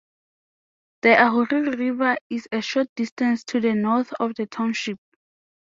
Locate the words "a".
2.51-2.59